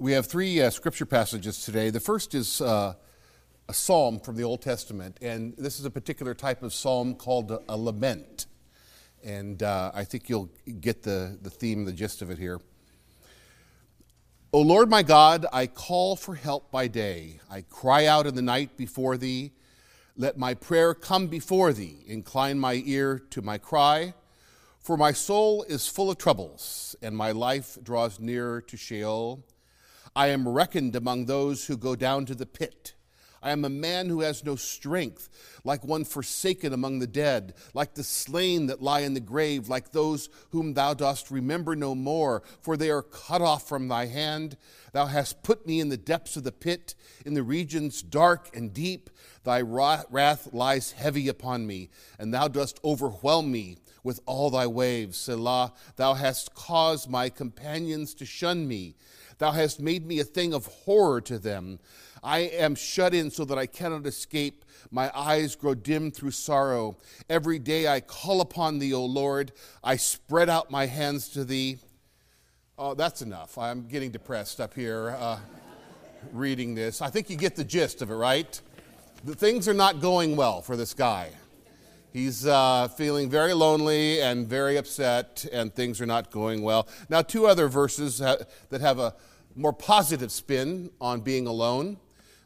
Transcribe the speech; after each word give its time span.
We 0.00 0.12
have 0.12 0.26
three 0.26 0.62
uh, 0.62 0.70
scripture 0.70 1.06
passages 1.06 1.64
today. 1.64 1.90
The 1.90 1.98
first 1.98 2.32
is 2.32 2.60
uh, 2.60 2.94
a 3.68 3.74
psalm 3.74 4.20
from 4.20 4.36
the 4.36 4.44
Old 4.44 4.62
Testament, 4.62 5.18
and 5.20 5.56
this 5.58 5.80
is 5.80 5.86
a 5.86 5.90
particular 5.90 6.34
type 6.34 6.62
of 6.62 6.72
psalm 6.72 7.16
called 7.16 7.50
a, 7.50 7.60
a 7.68 7.76
lament. 7.76 8.46
And 9.24 9.60
uh, 9.60 9.90
I 9.92 10.04
think 10.04 10.28
you'll 10.28 10.50
get 10.80 11.02
the, 11.02 11.36
the 11.42 11.50
theme, 11.50 11.84
the 11.84 11.92
gist 11.92 12.22
of 12.22 12.30
it 12.30 12.38
here. 12.38 12.60
O 14.52 14.60
Lord 14.60 14.88
my 14.88 15.02
God, 15.02 15.46
I 15.52 15.66
call 15.66 16.14
for 16.14 16.36
help 16.36 16.70
by 16.70 16.86
day. 16.86 17.40
I 17.50 17.62
cry 17.62 18.06
out 18.06 18.28
in 18.28 18.36
the 18.36 18.42
night 18.42 18.76
before 18.76 19.16
thee. 19.16 19.50
Let 20.16 20.38
my 20.38 20.54
prayer 20.54 20.94
come 20.94 21.26
before 21.26 21.72
thee. 21.72 22.04
Incline 22.06 22.60
my 22.60 22.84
ear 22.86 23.18
to 23.30 23.42
my 23.42 23.58
cry. 23.58 24.14
For 24.78 24.96
my 24.96 25.10
soul 25.10 25.64
is 25.64 25.88
full 25.88 26.08
of 26.08 26.18
troubles, 26.18 26.94
and 27.02 27.16
my 27.16 27.32
life 27.32 27.76
draws 27.82 28.20
near 28.20 28.60
to 28.60 28.76
Sheol. 28.76 29.44
I 30.18 30.30
am 30.30 30.48
reckoned 30.48 30.96
among 30.96 31.26
those 31.26 31.66
who 31.66 31.76
go 31.76 31.94
down 31.94 32.26
to 32.26 32.34
the 32.34 32.44
pit. 32.44 32.94
I 33.40 33.52
am 33.52 33.64
a 33.64 33.68
man 33.68 34.08
who 34.08 34.22
has 34.22 34.42
no 34.42 34.56
strength, 34.56 35.28
like 35.62 35.84
one 35.84 36.04
forsaken 36.04 36.72
among 36.72 36.98
the 36.98 37.06
dead, 37.06 37.54
like 37.72 37.94
the 37.94 38.02
slain 38.02 38.66
that 38.66 38.82
lie 38.82 39.02
in 39.02 39.14
the 39.14 39.20
grave, 39.20 39.68
like 39.68 39.92
those 39.92 40.28
whom 40.50 40.74
thou 40.74 40.92
dost 40.92 41.30
remember 41.30 41.76
no 41.76 41.94
more, 41.94 42.42
for 42.60 42.76
they 42.76 42.90
are 42.90 43.02
cut 43.02 43.42
off 43.42 43.68
from 43.68 43.86
thy 43.86 44.06
hand. 44.06 44.56
Thou 44.92 45.06
hast 45.06 45.44
put 45.44 45.68
me 45.68 45.78
in 45.78 45.88
the 45.88 45.96
depths 45.96 46.36
of 46.36 46.42
the 46.42 46.50
pit, 46.50 46.96
in 47.24 47.34
the 47.34 47.44
regions 47.44 48.02
dark 48.02 48.50
and 48.56 48.74
deep. 48.74 49.10
Thy 49.44 49.60
wrath 49.60 50.52
lies 50.52 50.90
heavy 50.90 51.28
upon 51.28 51.64
me, 51.64 51.90
and 52.18 52.34
thou 52.34 52.48
dost 52.48 52.80
overwhelm 52.82 53.52
me 53.52 53.76
with 54.02 54.18
all 54.26 54.50
thy 54.50 54.66
waves. 54.66 55.16
Selah, 55.16 55.74
thou 55.94 56.14
hast 56.14 56.54
caused 56.54 57.08
my 57.08 57.28
companions 57.28 58.14
to 58.14 58.26
shun 58.26 58.66
me. 58.66 58.96
Thou 59.38 59.52
hast 59.52 59.80
made 59.80 60.06
me 60.06 60.18
a 60.20 60.24
thing 60.24 60.52
of 60.52 60.66
horror 60.66 61.20
to 61.22 61.38
them. 61.38 61.78
I 62.22 62.40
am 62.40 62.74
shut 62.74 63.14
in 63.14 63.30
so 63.30 63.44
that 63.44 63.56
I 63.56 63.66
cannot 63.66 64.06
escape. 64.06 64.64
My 64.90 65.10
eyes 65.14 65.54
grow 65.54 65.74
dim 65.74 66.10
through 66.10 66.32
sorrow. 66.32 66.96
Every 67.30 67.58
day 67.58 67.86
I 67.86 68.00
call 68.00 68.40
upon 68.40 68.78
thee, 68.78 68.92
O 68.92 69.04
Lord. 69.04 69.52
I 69.82 69.96
spread 69.96 70.48
out 70.48 70.70
my 70.70 70.86
hands 70.86 71.28
to 71.30 71.44
thee. 71.44 71.78
Oh, 72.76 72.94
that's 72.94 73.22
enough. 73.22 73.58
I'm 73.58 73.86
getting 73.86 74.10
depressed 74.10 74.60
up 74.60 74.74
here 74.74 75.16
uh, 75.18 75.38
reading 76.32 76.74
this. 76.74 77.00
I 77.00 77.10
think 77.10 77.30
you 77.30 77.36
get 77.36 77.56
the 77.56 77.64
gist 77.64 78.02
of 78.02 78.10
it, 78.10 78.14
right? 78.14 78.60
The 79.24 79.34
things 79.34 79.68
are 79.68 79.74
not 79.74 80.00
going 80.00 80.36
well 80.36 80.62
for 80.62 80.76
this 80.76 80.94
guy. 80.94 81.30
He's 82.18 82.44
uh, 82.44 82.88
feeling 82.88 83.30
very 83.30 83.54
lonely 83.54 84.20
and 84.20 84.48
very 84.48 84.76
upset, 84.76 85.46
and 85.52 85.72
things 85.72 86.00
are 86.00 86.06
not 86.06 86.32
going 86.32 86.62
well. 86.62 86.88
Now, 87.08 87.22
two 87.22 87.46
other 87.46 87.68
verses 87.68 88.18
ha- 88.18 88.38
that 88.70 88.80
have 88.80 88.98
a 88.98 89.14
more 89.54 89.72
positive 89.72 90.32
spin 90.32 90.90
on 91.00 91.20
being 91.20 91.46
alone. 91.46 91.96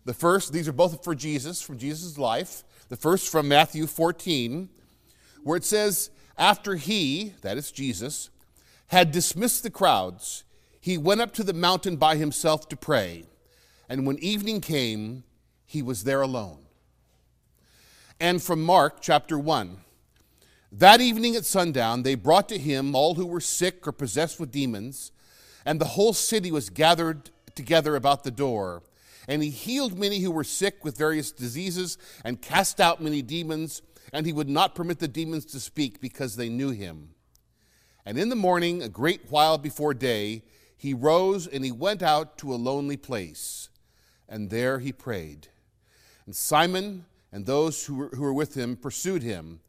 The 0.05 0.13
first, 0.13 0.53
these 0.53 0.69
are 0.69 0.75
both 0.75 1.03
for 1.03 1.15
Jesus, 1.15 1.63
from 1.63 1.79
Jesus' 1.79 2.19
life. 2.19 2.65
The 2.91 2.97
first 2.97 3.33
from 3.33 3.49
Matthew 3.49 3.87
14, 3.87 4.69
where 5.43 5.57
it 5.57 5.65
says, 5.65 6.11
After 6.37 6.75
he, 6.75 7.33
that 7.41 7.57
is 7.57 7.73
Jesus, 7.73 8.29
had 8.89 9.11
dismissed 9.11 9.63
the 9.63 9.71
crowds, 9.71 10.45
he 10.83 10.99
went 10.99 11.23
up 11.23 11.33
to 11.33 11.43
the 11.43 11.55
mountain 11.55 11.97
by 11.97 12.17
himself 12.17 12.69
to 12.69 12.77
pray. 12.77 13.25
And 13.89 14.07
when 14.07 14.19
evening 14.19 14.61
came, 14.61 15.25
he 15.65 15.81
was 15.81 16.05
there 16.05 16.21
alone 16.21 16.63
and 18.23 18.41
from 18.41 18.63
Mark 18.63 18.99
chapter 19.01 19.37
1. 19.37 19.79
That 20.71 21.01
evening 21.01 21.35
at 21.35 21.45
sundown, 21.45 22.05
they 22.05 22.15
brought 22.15 22.49
to 22.51 22.57
him 22.57 22.95
all 22.95 23.17
who 23.17 23.27
were 23.27 23.41
sick 23.41 23.85
or 23.85 23.91
possessed 23.91 24.39
with 24.39 24.53
demons, 24.53 25.11
and 25.67 25.81
the 25.81 25.87
whole 25.87 26.13
city 26.13 26.53
was 26.53 26.71
gathered 26.71 27.31
together 27.57 27.97
about 27.97 28.23
the 28.23 28.31
door. 28.31 28.85
And 29.27 29.43
he 29.43 29.51
healed 29.51 29.99
many 29.99 30.21
who 30.21 30.31
were 30.31 30.45
sick 30.45 30.85
with 30.85 30.97
various 30.97 31.33
diseases 31.33 31.99
and 32.25 32.41
cast 32.41 32.81
out 32.81 33.03
many 33.03 33.23
demons, 33.23 33.83
and 34.13 34.25
he 34.25 34.33
would 34.33 34.49
not 34.49 34.77
permit 34.77 35.01
the 35.01 35.09
demons 35.09 35.45
to 35.47 35.59
speak 35.59 36.01
because 36.01 36.37
they 36.37 36.49
knew 36.49 36.71
him. 36.71 37.09
And 38.07 38.17
in 38.17 38.29
the 38.29 38.37
morning, 38.37 38.85
a 38.85 38.89
great 38.89 39.23
while 39.31 39.59
before 39.59 39.95
day, 39.95 40.45
he 40.77 40.95
rose 40.95 41.49
and 41.49 41.65
he 41.65 41.73
went 41.73 42.05
out 42.05 42.39
to 42.39 42.55
a 42.55 42.55
lonely 42.55 42.97
place, 42.97 43.69
and 44.29 44.49
there 44.49 44.79
he 44.79 44.93
prayed. 44.93 45.49
And 46.25 46.37
Simon, 46.37 47.07
and 47.33 47.47
those 47.47 47.87
who 47.87 47.97
were, 47.97 48.09
who 48.09 48.23
were 48.23 48.35
with 48.35 48.55
him 48.55 48.77
pursued 48.77 49.23
him, 49.23 49.61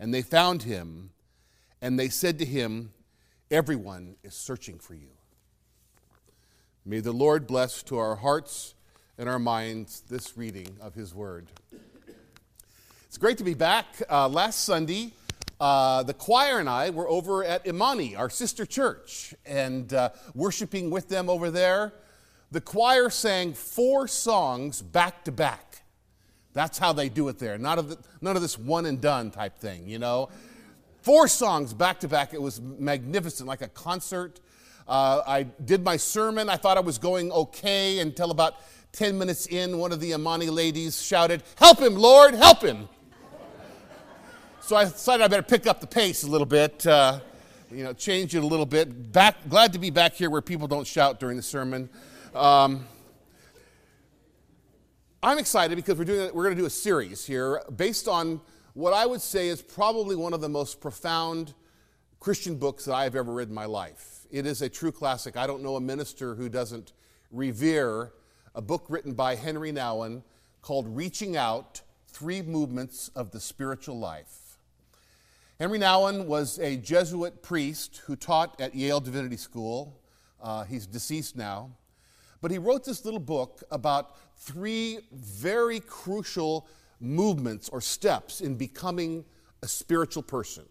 and 0.00 0.12
they 0.12 0.22
found 0.22 0.64
him, 0.64 1.10
and 1.80 1.98
they 1.98 2.08
said 2.08 2.38
to 2.40 2.44
him, 2.44 2.92
Everyone 3.50 4.16
is 4.22 4.34
searching 4.34 4.78
for 4.78 4.94
you. 4.94 5.10
May 6.84 7.00
the 7.00 7.12
Lord 7.12 7.46
bless 7.46 7.82
to 7.84 7.98
our 7.98 8.16
hearts 8.16 8.74
and 9.18 9.28
our 9.28 9.38
minds 9.38 10.00
this 10.08 10.36
reading 10.36 10.68
of 10.80 10.94
his 10.94 11.14
word. 11.14 11.48
It's 13.06 13.18
great 13.18 13.38
to 13.38 13.44
be 13.44 13.54
back. 13.54 13.86
Uh, 14.10 14.26
last 14.28 14.64
Sunday, 14.64 15.12
uh, 15.60 16.02
the 16.02 16.14
choir 16.14 16.58
and 16.58 16.68
I 16.68 16.90
were 16.90 17.08
over 17.08 17.44
at 17.44 17.66
Imani, 17.66 18.16
our 18.16 18.30
sister 18.30 18.66
church, 18.66 19.34
and 19.46 19.92
uh, 19.92 20.10
worshiping 20.34 20.90
with 20.90 21.08
them 21.08 21.28
over 21.28 21.50
there. 21.50 21.92
The 22.50 22.60
choir 22.60 23.10
sang 23.10 23.52
four 23.52 24.08
songs 24.08 24.82
back 24.82 25.24
to 25.24 25.30
back. 25.30 25.81
That's 26.54 26.78
how 26.78 26.92
they 26.92 27.08
do 27.08 27.28
it 27.28 27.38
there. 27.38 27.56
None 27.58 27.78
of, 27.78 27.88
the, 27.88 27.98
none 28.20 28.36
of 28.36 28.42
this 28.42 28.58
one 28.58 28.86
and 28.86 29.00
done 29.00 29.30
type 29.30 29.58
thing, 29.58 29.88
you 29.88 29.98
know. 29.98 30.28
Four 31.00 31.26
songs 31.28 31.74
back 31.74 32.00
to 32.00 32.08
back. 32.08 32.34
It 32.34 32.40
was 32.42 32.60
magnificent, 32.60 33.48
like 33.48 33.62
a 33.62 33.68
concert. 33.68 34.40
Uh, 34.86 35.22
I 35.26 35.42
did 35.42 35.82
my 35.82 35.96
sermon. 35.96 36.48
I 36.48 36.56
thought 36.56 36.76
I 36.76 36.80
was 36.80 36.98
going 36.98 37.32
okay 37.32 38.00
until 38.00 38.30
about 38.30 38.56
10 38.92 39.18
minutes 39.18 39.46
in, 39.46 39.78
one 39.78 39.90
of 39.90 40.00
the 40.00 40.10
Imani 40.12 40.50
ladies 40.50 41.00
shouted, 41.02 41.42
Help 41.56 41.80
him, 41.80 41.94
Lord, 41.94 42.34
help 42.34 42.60
him. 42.60 42.88
so 44.60 44.76
I 44.76 44.84
decided 44.84 45.24
I 45.24 45.28
better 45.28 45.42
pick 45.42 45.66
up 45.66 45.80
the 45.80 45.86
pace 45.86 46.24
a 46.24 46.28
little 46.28 46.46
bit, 46.46 46.86
uh, 46.86 47.20
you 47.70 47.84
know, 47.84 47.94
change 47.94 48.34
it 48.34 48.42
a 48.42 48.46
little 48.46 48.66
bit. 48.66 49.12
Back, 49.12 49.48
glad 49.48 49.72
to 49.72 49.78
be 49.78 49.88
back 49.88 50.12
here 50.12 50.28
where 50.28 50.42
people 50.42 50.68
don't 50.68 50.86
shout 50.86 51.18
during 51.18 51.38
the 51.38 51.42
sermon. 51.42 51.88
Um, 52.34 52.86
I'm 55.24 55.38
excited 55.38 55.76
because 55.76 55.98
we're, 55.98 56.04
doing, 56.04 56.34
we're 56.34 56.42
going 56.42 56.56
to 56.56 56.60
do 56.60 56.66
a 56.66 56.70
series 56.70 57.24
here 57.24 57.62
based 57.76 58.08
on 58.08 58.40
what 58.74 58.92
I 58.92 59.06
would 59.06 59.20
say 59.20 59.46
is 59.46 59.62
probably 59.62 60.16
one 60.16 60.34
of 60.34 60.40
the 60.40 60.48
most 60.48 60.80
profound 60.80 61.54
Christian 62.18 62.56
books 62.56 62.86
that 62.86 62.94
I 62.94 63.04
have 63.04 63.14
ever 63.14 63.32
read 63.32 63.46
in 63.46 63.54
my 63.54 63.66
life. 63.66 64.26
It 64.32 64.46
is 64.46 64.62
a 64.62 64.68
true 64.68 64.90
classic. 64.90 65.36
I 65.36 65.46
don't 65.46 65.62
know 65.62 65.76
a 65.76 65.80
minister 65.80 66.34
who 66.34 66.48
doesn't 66.48 66.92
revere 67.30 68.12
a 68.56 68.60
book 68.60 68.86
written 68.88 69.12
by 69.12 69.36
Henri 69.36 69.70
Nouwen 69.70 70.24
called 70.60 70.88
Reaching 70.88 71.36
Out 71.36 71.82
Three 72.08 72.42
Movements 72.42 73.08
of 73.14 73.30
the 73.30 73.38
Spiritual 73.38 74.00
Life. 74.00 74.58
Henri 75.60 75.78
Nouwen 75.78 76.26
was 76.26 76.58
a 76.58 76.76
Jesuit 76.78 77.44
priest 77.44 78.02
who 78.06 78.16
taught 78.16 78.60
at 78.60 78.74
Yale 78.74 78.98
Divinity 78.98 79.36
School. 79.36 80.00
Uh, 80.42 80.64
he's 80.64 80.84
deceased 80.84 81.36
now. 81.36 81.70
But 82.42 82.50
he 82.50 82.58
wrote 82.58 82.84
this 82.84 83.04
little 83.06 83.20
book 83.20 83.62
about 83.70 84.16
three 84.36 84.98
very 85.12 85.80
crucial 85.80 86.66
movements 87.00 87.68
or 87.70 87.80
steps 87.80 88.40
in 88.42 88.56
becoming 88.56 89.24
a 89.62 89.68
spiritual 89.68 90.24
person. 90.24 90.64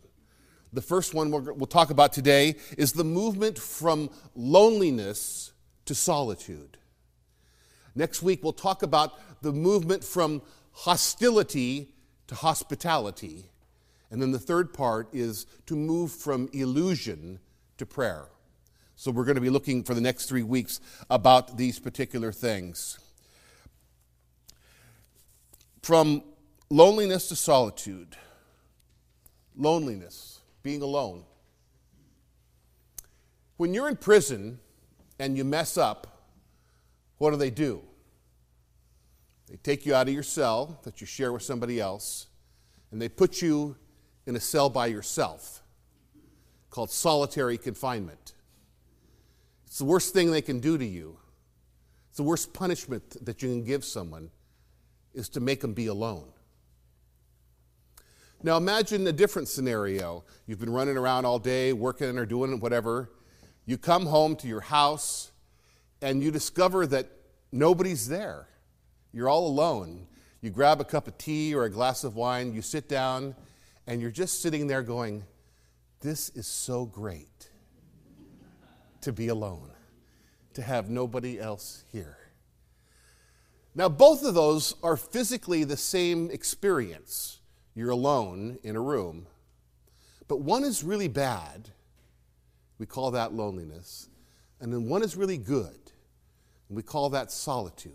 The 0.73 0.81
first 0.81 1.13
one 1.13 1.31
we'll 1.31 1.65
talk 1.65 1.89
about 1.89 2.13
today 2.13 2.55
is 2.77 2.93
the 2.93 3.03
movement 3.03 3.57
from 3.57 4.09
loneliness 4.35 5.53
to 5.85 5.95
solitude. 5.95 6.77
Next 7.95 8.21
week, 8.21 8.43
we'll 8.43 8.53
talk 8.53 8.83
about 8.83 9.19
the 9.41 9.51
movement 9.51 10.03
from 10.03 10.41
hostility 10.71 11.93
to 12.27 12.35
hospitality. 12.35 13.49
And 14.09 14.21
then 14.21 14.31
the 14.31 14.39
third 14.39 14.73
part 14.73 15.09
is 15.13 15.45
to 15.65 15.75
move 15.75 16.11
from 16.11 16.49
illusion 16.53 17.39
to 17.77 17.85
prayer. 17.85 18.27
So 19.01 19.09
we're 19.09 19.25
going 19.25 19.33
to 19.33 19.41
be 19.41 19.49
looking 19.49 19.83
for 19.83 19.95
the 19.95 19.99
next 19.99 20.27
three 20.27 20.43
weeks 20.43 20.79
about 21.09 21.57
these 21.57 21.79
particular 21.79 22.31
things. 22.31 22.99
From 25.81 26.21
loneliness 26.69 27.27
to 27.29 27.35
solitude, 27.35 28.15
loneliness, 29.57 30.41
being 30.61 30.83
alone. 30.83 31.23
When 33.57 33.73
you're 33.73 33.89
in 33.89 33.95
prison 33.95 34.59
and 35.17 35.35
you 35.35 35.45
mess 35.45 35.79
up, 35.79 36.27
what 37.17 37.31
do 37.31 37.37
they 37.37 37.49
do? 37.49 37.81
They 39.49 39.55
take 39.55 39.83
you 39.83 39.95
out 39.95 40.09
of 40.09 40.13
your 40.13 40.21
cell 40.21 40.79
that 40.83 41.01
you 41.01 41.07
share 41.07 41.33
with 41.33 41.41
somebody 41.41 41.79
else, 41.79 42.27
and 42.91 43.01
they 43.01 43.09
put 43.09 43.41
you 43.41 43.77
in 44.27 44.35
a 44.35 44.39
cell 44.39 44.69
by 44.69 44.85
yourself 44.85 45.63
called 46.69 46.91
solitary 46.91 47.57
confinement. 47.57 48.20
It's 49.71 49.77
the 49.77 49.85
worst 49.85 50.13
thing 50.13 50.31
they 50.31 50.41
can 50.41 50.59
do 50.59 50.77
to 50.77 50.85
you. 50.85 51.17
It's 52.09 52.17
the 52.17 52.23
worst 52.23 52.53
punishment 52.53 53.25
that 53.25 53.41
you 53.41 53.47
can 53.47 53.63
give 53.63 53.85
someone 53.85 54.29
is 55.13 55.29
to 55.29 55.39
make 55.39 55.61
them 55.61 55.73
be 55.73 55.87
alone. 55.87 56.27
Now 58.43 58.57
imagine 58.57 59.07
a 59.07 59.13
different 59.13 59.47
scenario. 59.47 60.25
You've 60.45 60.59
been 60.59 60.73
running 60.73 60.97
around 60.97 61.23
all 61.23 61.39
day, 61.39 61.71
working 61.71 62.17
or 62.17 62.25
doing 62.25 62.59
whatever. 62.59 63.11
You 63.65 63.77
come 63.77 64.07
home 64.07 64.35
to 64.37 64.47
your 64.49 64.59
house 64.59 65.31
and 66.01 66.21
you 66.21 66.31
discover 66.31 66.85
that 66.87 67.07
nobody's 67.53 68.09
there. 68.09 68.49
You're 69.13 69.29
all 69.29 69.47
alone. 69.47 70.05
You 70.41 70.49
grab 70.49 70.81
a 70.81 70.83
cup 70.83 71.07
of 71.07 71.17
tea 71.17 71.55
or 71.55 71.63
a 71.63 71.69
glass 71.69 72.03
of 72.03 72.17
wine, 72.17 72.53
you 72.53 72.61
sit 72.61 72.89
down, 72.89 73.37
and 73.87 74.01
you're 74.01 74.11
just 74.11 74.41
sitting 74.41 74.67
there 74.67 74.83
going, 74.83 75.23
This 76.01 76.27
is 76.31 76.45
so 76.45 76.85
great 76.85 77.50
to 79.01 79.11
be 79.11 79.27
alone, 79.27 79.71
to 80.53 80.61
have 80.61 80.89
nobody 80.89 81.39
else 81.39 81.83
here. 81.91 82.17
Now, 83.73 83.89
both 83.89 84.23
of 84.23 84.33
those 84.33 84.75
are 84.83 84.97
physically 84.97 85.63
the 85.63 85.77
same 85.77 86.29
experience. 86.29 87.39
You're 87.73 87.91
alone 87.91 88.59
in 88.63 88.75
a 88.75 88.81
room. 88.81 89.27
But 90.27 90.41
one 90.41 90.63
is 90.63 90.83
really 90.83 91.07
bad. 91.07 91.69
We 92.77 92.85
call 92.85 93.11
that 93.11 93.33
loneliness. 93.33 94.09
And 94.59 94.73
then 94.73 94.89
one 94.89 95.03
is 95.03 95.15
really 95.15 95.37
good. 95.37 95.79
And 96.67 96.75
we 96.75 96.83
call 96.83 97.09
that 97.11 97.31
solitude. 97.31 97.93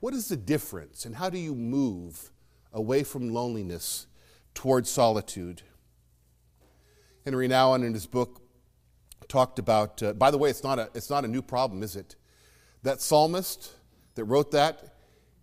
What 0.00 0.14
is 0.14 0.28
the 0.28 0.36
difference, 0.36 1.04
and 1.04 1.16
how 1.16 1.30
do 1.30 1.38
you 1.38 1.54
move 1.54 2.30
away 2.72 3.02
from 3.02 3.30
loneliness 3.30 4.06
towards 4.54 4.90
solitude? 4.90 5.62
Henri 7.24 7.48
Nouwen, 7.48 7.84
in 7.84 7.94
his 7.94 8.06
book, 8.06 8.42
talked 9.28 9.58
about, 9.58 10.02
uh, 10.02 10.12
by 10.12 10.30
the 10.30 10.38
way, 10.38 10.50
it's 10.50 10.62
not, 10.62 10.78
a, 10.78 10.88
it's 10.94 11.10
not 11.10 11.24
a 11.24 11.28
new 11.28 11.42
problem, 11.42 11.82
is 11.82 11.96
it? 11.96 12.16
That 12.82 13.00
psalmist 13.00 13.72
that 14.14 14.24
wrote 14.24 14.50
that, 14.52 14.94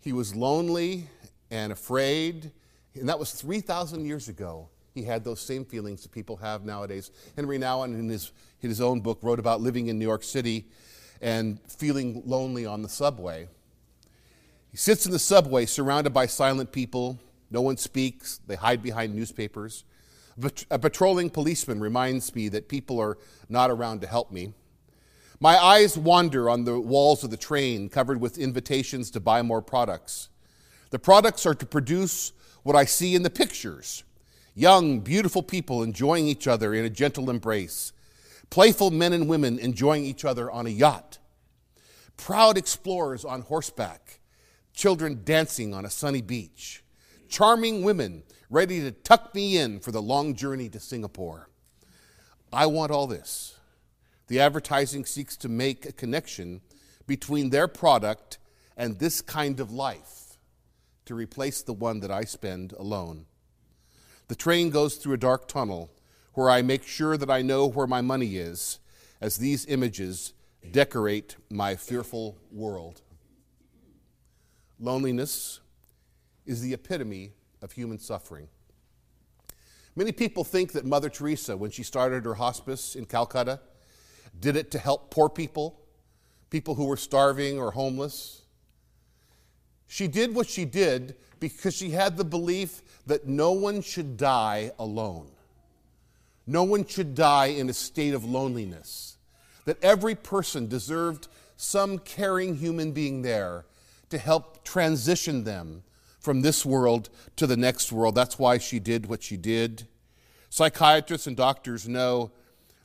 he 0.01 0.13
was 0.13 0.35
lonely 0.35 1.07
and 1.51 1.71
afraid, 1.71 2.51
and 2.95 3.07
that 3.09 3.19
was 3.19 3.31
3,000 3.31 4.05
years 4.05 4.27
ago. 4.27 4.69
He 4.93 5.03
had 5.03 5.23
those 5.23 5.39
same 5.39 5.65
feelings 5.65 6.03
that 6.03 6.11
people 6.11 6.37
have 6.37 6.65
nowadays. 6.65 7.11
Henri 7.37 7.57
Nouwen, 7.57 7.97
in 7.97 8.09
his, 8.09 8.31
in 8.61 8.69
his 8.69 8.79
own 8.79 9.01
book, 9.01 9.19
wrote 9.21 9.39
about 9.39 9.61
living 9.61 9.87
in 9.87 9.97
New 9.97 10.05
York 10.05 10.23
City 10.23 10.67
and 11.21 11.59
feeling 11.67 12.21
lonely 12.25 12.65
on 12.65 12.81
the 12.81 12.89
subway. 12.89 13.47
He 14.69 14.77
sits 14.77 15.05
in 15.05 15.11
the 15.11 15.19
subway 15.19 15.65
surrounded 15.65 16.13
by 16.13 16.25
silent 16.25 16.71
people. 16.71 17.19
No 17.49 17.61
one 17.61 17.77
speaks, 17.77 18.39
they 18.45 18.55
hide 18.55 18.83
behind 18.83 19.15
newspapers. 19.15 19.83
A 20.71 20.79
patrolling 20.79 21.29
policeman 21.29 21.79
reminds 21.79 22.33
me 22.33 22.49
that 22.49 22.67
people 22.67 22.99
are 22.99 23.17
not 23.49 23.69
around 23.69 24.01
to 24.01 24.07
help 24.07 24.31
me. 24.31 24.53
My 25.39 25.57
eyes 25.57 25.97
wander 25.97 26.49
on 26.49 26.63
the 26.63 26.79
walls 26.79 27.23
of 27.23 27.29
the 27.29 27.37
train 27.37 27.89
covered 27.89 28.21
with 28.21 28.37
invitations 28.37 29.11
to 29.11 29.19
buy 29.19 29.41
more 29.41 29.61
products. 29.61 30.29
The 30.89 30.99
products 30.99 31.45
are 31.45 31.55
to 31.55 31.65
produce 31.65 32.31
what 32.63 32.75
I 32.75 32.85
see 32.85 33.13
in 33.13 33.23
the 33.23 33.29
pictures. 33.29 34.03
Young, 34.55 34.99
beautiful 34.99 35.43
people 35.43 35.83
enjoying 35.83 36.27
each 36.27 36.47
other 36.47 36.73
in 36.73 36.85
a 36.85 36.89
gentle 36.89 37.29
embrace, 37.29 37.91
playful 38.49 38.91
men 38.91 39.11
and 39.11 39.27
women 39.27 39.59
enjoying 39.59 40.05
each 40.05 40.23
other 40.23 40.49
on 40.49 40.67
a 40.67 40.69
yacht, 40.69 41.17
proud 42.15 42.57
explorers 42.57 43.25
on 43.25 43.41
horseback. 43.41 44.19
Children 44.73 45.21
dancing 45.23 45.73
on 45.73 45.85
a 45.85 45.89
sunny 45.89 46.21
beach, 46.21 46.83
charming 47.27 47.83
women 47.83 48.23
ready 48.53 48.81
to 48.81 48.91
tuck 48.91 49.33
me 49.33 49.57
in 49.57 49.79
for 49.79 49.91
the 49.91 50.01
long 50.01 50.35
journey 50.35 50.69
to 50.69 50.79
Singapore. 50.79 51.49
I 52.53 52.67
want 52.67 52.91
all 52.91 53.07
this. 53.07 53.57
The 54.27 54.39
advertising 54.39 55.05
seeks 55.05 55.35
to 55.37 55.49
make 55.49 55.87
a 55.87 55.91
connection 55.91 56.61
between 57.07 57.49
their 57.49 57.67
product 57.67 58.37
and 58.77 58.99
this 58.99 59.21
kind 59.21 59.59
of 59.59 59.71
life 59.71 60.37
to 61.05 61.15
replace 61.15 61.63
the 61.63 61.73
one 61.73 61.99
that 62.01 62.11
I 62.11 62.25
spend 62.25 62.73
alone. 62.73 63.25
The 64.27 64.35
train 64.35 64.69
goes 64.69 64.97
through 64.97 65.15
a 65.15 65.17
dark 65.17 65.47
tunnel 65.47 65.89
where 66.35 66.51
I 66.51 66.61
make 66.61 66.83
sure 66.83 67.17
that 67.17 67.31
I 67.31 67.41
know 67.41 67.65
where 67.65 67.87
my 67.87 68.01
money 68.01 68.37
is 68.37 68.77
as 69.19 69.37
these 69.37 69.65
images 69.65 70.33
decorate 70.71 71.37
my 71.49 71.75
fearful 71.75 72.37
world. 72.51 73.01
Loneliness 74.79 75.59
is 76.45 76.61
the 76.61 76.75
epitome 76.75 77.31
of 77.63 77.71
human 77.71 77.97
suffering. 77.97 78.47
Many 79.95 80.11
people 80.11 80.43
think 80.43 80.73
that 80.73 80.85
Mother 80.85 81.09
Teresa, 81.09 81.55
when 81.55 81.71
she 81.71 81.83
started 81.83 82.25
her 82.25 82.33
hospice 82.33 82.95
in 82.95 83.05
Calcutta, 83.05 83.61
did 84.39 84.55
it 84.55 84.69
to 84.71 84.79
help 84.79 85.11
poor 85.11 85.29
people, 85.29 85.79
people 86.49 86.75
who 86.75 86.85
were 86.85 86.97
starving 86.97 87.57
or 87.59 87.71
homeless. 87.71 88.41
She 89.87 90.07
did 90.07 90.35
what 90.35 90.47
she 90.47 90.65
did 90.65 91.15
because 91.39 91.75
she 91.75 91.91
had 91.91 92.17
the 92.17 92.25
belief 92.25 92.81
that 93.05 93.27
no 93.27 93.51
one 93.51 93.81
should 93.81 94.17
die 94.17 94.71
alone. 94.79 95.29
No 96.45 96.63
one 96.63 96.85
should 96.85 97.15
die 97.15 97.47
in 97.47 97.69
a 97.69 97.73
state 97.73 98.13
of 98.13 98.25
loneliness. 98.25 99.17
That 99.65 99.81
every 99.81 100.15
person 100.15 100.67
deserved 100.67 101.27
some 101.55 101.99
caring 101.99 102.57
human 102.57 102.91
being 102.91 103.21
there 103.21 103.65
to 104.09 104.17
help 104.17 104.65
transition 104.65 105.43
them 105.43 105.83
from 106.23 106.41
this 106.41 106.65
world 106.65 107.09
to 107.35 107.45
the 107.45 107.57
next 107.57 107.91
world. 107.91 108.15
That's 108.15 108.39
why 108.39 108.57
she 108.57 108.79
did 108.79 109.05
what 109.07 109.21
she 109.21 109.35
did. 109.35 109.87
Psychiatrists 110.49 111.27
and 111.27 111.35
doctors 111.35 111.87
know 111.87 112.31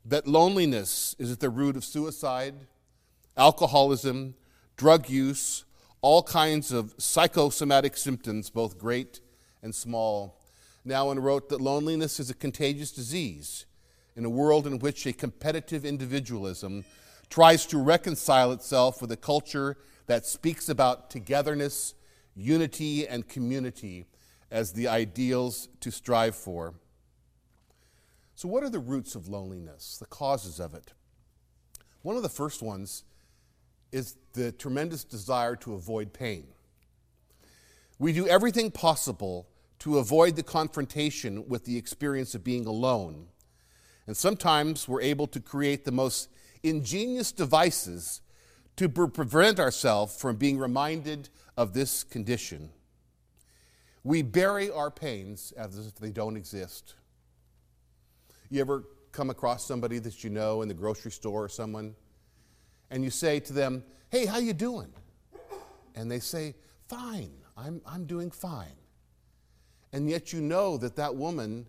that 0.04 0.26
loneliness 0.26 1.14
is 1.18 1.30
at 1.30 1.38
the 1.38 1.48
root 1.48 1.76
of 1.76 1.84
suicide, 1.84 2.54
alcoholism, 3.36 4.34
drug 4.76 5.08
use, 5.08 5.64
all 6.00 6.22
kinds 6.22 6.72
of 6.72 6.94
psychosomatic 6.98 7.96
symptoms, 7.96 8.50
both 8.50 8.76
great 8.76 9.20
and 9.62 9.72
small. 9.74 10.40
Nouwen 10.86 11.22
wrote 11.22 11.48
that 11.48 11.60
loneliness 11.60 12.18
is 12.18 12.30
a 12.30 12.34
contagious 12.34 12.90
disease 12.90 13.66
in 14.16 14.24
a 14.24 14.30
world 14.30 14.66
in 14.66 14.80
which 14.80 15.06
a 15.06 15.12
competitive 15.12 15.84
individualism 15.84 16.84
tries 17.30 17.66
to 17.66 17.78
reconcile 17.78 18.50
itself 18.50 19.00
with 19.00 19.12
a 19.12 19.16
culture 19.16 19.76
that 20.06 20.26
speaks 20.26 20.68
about 20.68 21.10
togetherness, 21.10 21.94
unity, 22.38 23.06
and 23.06 23.28
community 23.28 24.06
as 24.50 24.72
the 24.72 24.88
ideals 24.88 25.68
to 25.80 25.90
strive 25.90 26.36
for. 26.36 26.74
So, 28.34 28.48
what 28.48 28.62
are 28.62 28.70
the 28.70 28.78
roots 28.78 29.14
of 29.14 29.28
loneliness, 29.28 29.98
the 29.98 30.06
causes 30.06 30.60
of 30.60 30.72
it? 30.72 30.92
One 32.02 32.16
of 32.16 32.22
the 32.22 32.28
first 32.28 32.62
ones 32.62 33.04
is 33.90 34.16
the 34.34 34.52
tremendous 34.52 35.02
desire 35.02 35.56
to 35.56 35.74
avoid 35.74 36.12
pain. 36.12 36.46
We 37.98 38.12
do 38.12 38.28
everything 38.28 38.70
possible 38.70 39.48
to 39.80 39.98
avoid 39.98 40.36
the 40.36 40.42
confrontation 40.42 41.48
with 41.48 41.64
the 41.64 41.76
experience 41.76 42.34
of 42.34 42.44
being 42.44 42.66
alone. 42.66 43.26
And 44.06 44.16
sometimes 44.16 44.86
we're 44.86 45.02
able 45.02 45.26
to 45.28 45.40
create 45.40 45.84
the 45.84 45.92
most 45.92 46.28
ingenious 46.62 47.32
devices 47.32 48.20
to 48.78 48.88
prevent 48.88 49.58
ourselves 49.58 50.16
from 50.16 50.36
being 50.36 50.56
reminded 50.56 51.28
of 51.56 51.72
this 51.72 52.04
condition. 52.04 52.70
We 54.04 54.22
bury 54.22 54.70
our 54.70 54.88
pains 54.88 55.52
as 55.56 55.84
if 55.84 55.96
they 55.96 56.12
don't 56.12 56.36
exist. 56.36 56.94
You 58.50 58.60
ever 58.60 58.84
come 59.10 59.30
across 59.30 59.66
somebody 59.66 59.98
that 59.98 60.22
you 60.22 60.30
know 60.30 60.62
in 60.62 60.68
the 60.68 60.74
grocery 60.74 61.10
store 61.10 61.44
or 61.44 61.48
someone, 61.48 61.96
and 62.88 63.02
you 63.02 63.10
say 63.10 63.40
to 63.40 63.52
them, 63.52 63.82
Hey, 64.10 64.26
how 64.26 64.38
you 64.38 64.52
doing? 64.52 64.92
And 65.96 66.08
they 66.08 66.20
say, 66.20 66.54
Fine, 66.88 67.32
I'm, 67.56 67.82
I'm 67.84 68.06
doing 68.06 68.30
fine. 68.30 68.76
And 69.92 70.08
yet 70.08 70.32
you 70.32 70.40
know 70.40 70.76
that 70.76 70.94
that 70.94 71.16
woman 71.16 71.66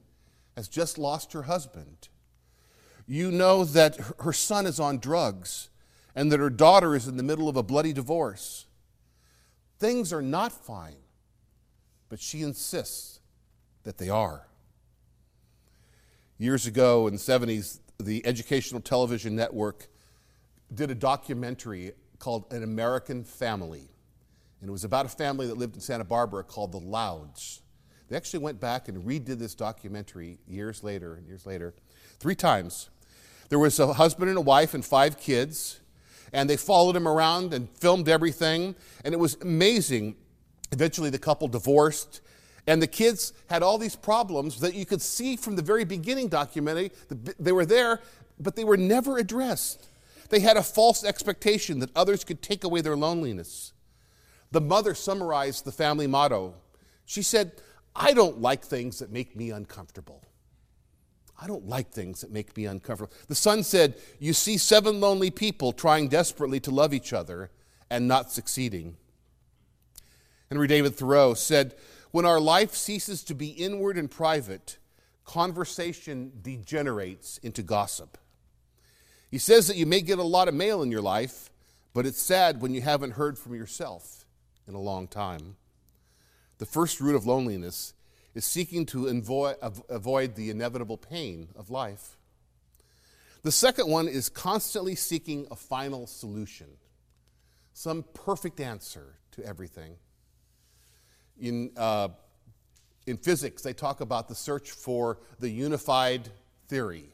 has 0.56 0.68
just 0.68 1.00
lost 1.00 1.34
her 1.34 1.42
husband. 1.42 2.10
You 3.08 3.32
know 3.32 3.66
that 3.66 3.98
her 4.20 4.34
son 4.34 4.68
is 4.68 4.80
on 4.80 5.00
drugs 5.00 5.70
and 6.20 6.34
that 6.34 6.42
her 6.42 6.50
daughter 6.50 6.98
is 6.98 7.08
in 7.08 7.16
the 7.16 7.24
middle 7.24 7.48
of 7.48 7.56
a 7.56 7.64
bloody 7.64 7.94
divorce. 7.94 8.66
Things 9.80 10.12
are 10.12 10.22
not 10.22 10.52
fine, 10.52 10.98
but 12.10 12.20
she 12.20 12.42
insists 12.42 13.22
that 13.84 13.98
they 13.98 14.10
are. 14.10 14.46
Years 16.38 16.66
ago 16.66 17.08
in 17.08 17.14
the 17.14 17.20
70s, 17.20 17.80
the 18.00 18.26
Educational 18.26 18.82
Television 18.82 19.34
Network 19.34 19.88
did 20.74 20.92
a 20.92 20.96
documentary 20.96 21.94
called 22.20 22.52
An 22.52 22.64
American 22.64 23.24
Family. 23.24 23.88
And 24.60 24.68
it 24.68 24.74
was 24.74 24.84
about 24.84 25.06
a 25.06 25.10
family 25.10 25.48
that 25.48 25.56
lived 25.56 25.76
in 25.76 25.82
Santa 25.82 26.04
Barbara 26.04 26.44
called 26.44 26.74
the 26.74 26.80
Louds. 26.80 27.62
They 28.10 28.18
actually 28.18 28.40
went 28.40 28.60
back 28.60 28.90
and 28.90 29.06
redid 29.06 29.40
this 29.40 29.56
documentary 29.56 30.40
years 30.46 30.84
later, 30.84 31.24
years 31.26 31.46
later, 31.46 31.76
three 32.20 32.36
times. 32.36 32.90
There 33.48 33.58
was 33.58 33.80
a 33.80 33.94
husband 33.94 34.28
and 34.28 34.38
a 34.38 34.42
wife 34.42 34.74
and 34.74 34.84
five 34.84 35.18
kids 35.18 35.80
and 36.34 36.50
they 36.50 36.58
followed 36.58 36.96
him 36.96 37.08
around 37.08 37.54
and 37.54 37.70
filmed 37.70 38.10
everything. 38.10 38.76
And 39.04 39.14
it 39.14 39.18
was 39.18 39.36
amazing. 39.42 40.16
Eventually, 40.72 41.10
the 41.10 41.20
couple 41.20 41.48
divorced. 41.48 42.22
And 42.68 42.82
the 42.82 42.88
kids 42.88 43.34
had 43.48 43.64
all 43.64 43.78
these 43.78 43.96
problems 43.96 44.60
that 44.60 44.76
you 44.76 44.86
could 44.86 45.02
see 45.02 45.36
from 45.36 45.56
the 45.56 45.62
very 45.62 45.86
beginning 45.86 46.28
documentary. 46.28 46.92
They 47.40 47.52
were 47.52 47.66
there, 47.66 48.02
but 48.40 48.56
they 48.56 48.64
were 48.64 48.78
never 48.78 49.18
addressed. 49.18 49.88
They 50.30 50.42
had 50.42 50.58
a 50.58 50.64
false 50.64 51.04
expectation 51.04 51.80
that 51.80 51.90
others 51.96 52.24
could 52.24 52.42
take 52.42 52.64
away 52.64 52.82
their 52.82 52.96
loneliness. 52.96 53.74
The 54.52 54.62
mother 54.62 54.94
summarized 54.94 55.66
the 55.66 55.72
family 55.72 56.06
motto. 56.06 56.54
She 57.06 57.24
said, 57.24 57.54
I 57.96 58.14
don't 58.14 58.40
like 58.40 58.64
things 58.64 59.00
that 59.00 59.12
make 59.12 59.36
me 59.36 59.50
uncomfortable. 59.50 60.24
I 61.42 61.48
don't 61.48 61.68
like 61.68 61.92
things 61.92 62.22
that 62.22 62.32
make 62.32 62.56
me 62.58 62.66
uncomfortable. 62.66 63.14
The 63.28 63.36
son 63.36 63.64
said, 63.64 63.96
You 64.20 64.34
see 64.34 64.58
seven 64.58 65.00
lonely 65.00 65.32
people 65.32 65.72
trying 65.72 66.10
desperately 66.10 66.60
to 66.62 66.72
love 66.72 66.94
each 66.94 67.14
other 67.14 67.50
and 67.90 68.08
not 68.08 68.32
succeeding. 68.32 68.98
Henry 70.50 70.68
David 70.68 70.96
Thoreau 70.96 71.34
said, 71.34 71.76
When 72.12 72.26
our 72.26 72.42
life 72.42 72.76
ceases 72.76 73.24
to 73.26 73.36
be 73.36 73.50
inward 73.50 73.98
and 73.98 74.12
private, 74.12 74.80
conversation 75.24 76.34
degenerates 76.42 77.38
into 77.38 77.64
gossip. 77.64 78.18
He 79.32 79.38
says 79.38 79.68
that 79.68 79.78
you 79.78 79.86
may 79.86 80.02
get 80.02 80.20
a 80.20 80.24
lot 80.24 80.48
of 80.48 80.56
mail 80.56 80.82
in 80.82 80.92
your 80.92 81.02
life, 81.02 81.50
but 81.94 82.06
it's 82.06 82.22
sad 82.22 82.62
when 82.62 82.74
you 82.74 82.82
haven't 82.82 83.12
heard 83.12 83.38
from 83.38 83.56
yourself 83.56 84.26
in 84.68 84.74
a 84.74 84.80
long 84.80 85.08
time. 85.08 85.56
The 86.58 86.66
first 86.66 87.00
root 87.00 87.16
of 87.16 87.26
loneliness 87.26 87.94
is 88.36 88.46
seeking 88.46 88.86
to 88.88 89.08
avoid 89.08 90.36
the 90.36 90.50
inevitable 90.50 90.98
pain 90.98 91.50
of 91.56 91.70
life. 91.70 92.18
The 93.42 93.52
second 93.52 93.90
one 93.90 94.08
is 94.08 94.30
constantly 94.30 94.96
seeking 94.96 95.48
a 95.50 95.56
final 95.56 96.06
solution, 96.08 96.68
some 97.74 98.04
perfect 98.14 98.60
answer 98.60 99.16
to 99.32 99.46
everything. 99.46 99.96
In, 101.40 101.72
uh, 101.78 102.10
in 103.08 103.18
physics, 103.18 103.62
they 103.62 103.74
talk 103.74 104.02
about 104.02 104.28
the 104.28 104.36
search 104.36 104.72
for 104.72 105.20
the 105.40 105.50
unified 105.50 106.30
theory, 106.68 107.10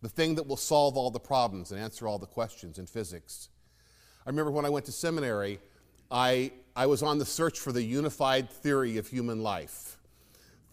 the 0.00 0.08
thing 0.08 0.36
that 0.36 0.46
will 0.46 0.56
solve 0.56 0.96
all 0.96 1.10
the 1.10 1.20
problems 1.20 1.72
and 1.72 1.80
answer 1.80 2.06
all 2.06 2.18
the 2.18 2.26
questions 2.26 2.78
in 2.78 2.86
physics. 2.86 3.48
I 4.24 4.30
remember 4.30 4.52
when 4.52 4.64
I 4.64 4.70
went 4.70 4.86
to 4.86 4.92
seminary, 4.92 5.58
I, 6.10 6.52
I 6.76 6.86
was 6.86 7.02
on 7.02 7.18
the 7.18 7.24
search 7.24 7.58
for 7.58 7.72
the 7.72 7.82
unified 7.82 8.48
theory 8.48 8.96
of 8.96 9.08
human 9.08 9.42
life. 9.42 9.93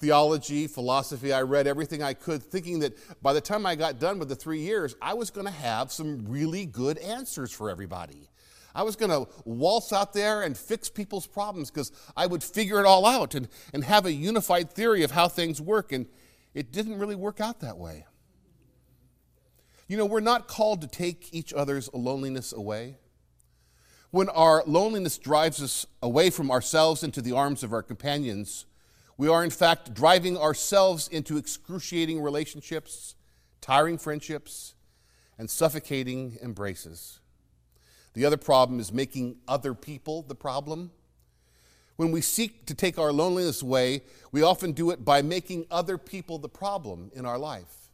Theology, 0.01 0.65
philosophy, 0.65 1.31
I 1.31 1.43
read 1.43 1.67
everything 1.67 2.01
I 2.01 2.15
could, 2.15 2.41
thinking 2.41 2.79
that 2.79 2.97
by 3.21 3.33
the 3.33 3.39
time 3.39 3.67
I 3.67 3.75
got 3.75 3.99
done 3.99 4.17
with 4.17 4.29
the 4.29 4.35
three 4.35 4.61
years, 4.61 4.95
I 4.99 5.13
was 5.13 5.29
going 5.29 5.45
to 5.45 5.53
have 5.53 5.91
some 5.91 6.25
really 6.27 6.65
good 6.65 6.97
answers 6.97 7.51
for 7.51 7.69
everybody. 7.69 8.27
I 8.73 8.81
was 8.81 8.95
going 8.95 9.11
to 9.11 9.31
waltz 9.45 9.93
out 9.93 10.13
there 10.13 10.41
and 10.41 10.57
fix 10.57 10.89
people's 10.89 11.27
problems 11.27 11.69
because 11.69 11.91
I 12.17 12.25
would 12.25 12.43
figure 12.43 12.79
it 12.79 12.85
all 12.87 13.05
out 13.05 13.35
and, 13.35 13.47
and 13.73 13.83
have 13.83 14.07
a 14.07 14.11
unified 14.11 14.71
theory 14.71 15.03
of 15.03 15.11
how 15.11 15.27
things 15.27 15.61
work. 15.61 15.91
And 15.91 16.07
it 16.55 16.71
didn't 16.71 16.97
really 16.97 17.15
work 17.15 17.39
out 17.39 17.59
that 17.59 17.77
way. 17.77 18.05
You 19.87 19.97
know, 19.97 20.05
we're 20.05 20.19
not 20.19 20.47
called 20.47 20.81
to 20.81 20.87
take 20.87 21.31
each 21.31 21.53
other's 21.53 21.93
loneliness 21.93 22.53
away. 22.53 22.97
When 24.09 24.29
our 24.29 24.63
loneliness 24.65 25.19
drives 25.19 25.61
us 25.61 25.85
away 26.01 26.31
from 26.31 26.49
ourselves 26.49 27.03
into 27.03 27.21
the 27.21 27.33
arms 27.33 27.63
of 27.63 27.71
our 27.71 27.83
companions, 27.83 28.65
we 29.21 29.27
are 29.27 29.43
in 29.43 29.51
fact 29.51 29.93
driving 29.93 30.35
ourselves 30.35 31.07
into 31.07 31.37
excruciating 31.37 32.19
relationships, 32.23 33.13
tiring 33.61 33.99
friendships, 33.99 34.73
and 35.37 35.47
suffocating 35.47 36.39
embraces. 36.41 37.19
The 38.15 38.25
other 38.25 38.35
problem 38.35 38.79
is 38.79 38.91
making 38.91 39.35
other 39.47 39.75
people 39.75 40.23
the 40.23 40.33
problem. 40.33 40.89
When 41.97 42.11
we 42.11 42.21
seek 42.21 42.65
to 42.65 42.73
take 42.73 42.97
our 42.97 43.11
loneliness 43.11 43.61
away, 43.61 44.01
we 44.31 44.41
often 44.41 44.71
do 44.71 44.89
it 44.89 45.05
by 45.05 45.21
making 45.21 45.67
other 45.69 45.99
people 45.99 46.39
the 46.39 46.49
problem 46.49 47.11
in 47.13 47.23
our 47.23 47.37
life 47.37 47.91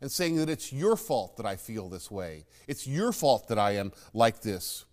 and 0.00 0.12
saying 0.12 0.36
that 0.36 0.48
it's 0.48 0.72
your 0.72 0.94
fault 0.94 1.38
that 1.38 1.46
I 1.46 1.56
feel 1.56 1.88
this 1.88 2.08
way. 2.08 2.44
It's 2.68 2.86
your 2.86 3.10
fault 3.10 3.48
that 3.48 3.58
I 3.58 3.72
am 3.72 3.90
like 4.14 4.42
this. 4.42 4.84